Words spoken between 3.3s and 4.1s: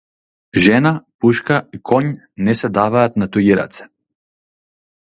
туѓи раце.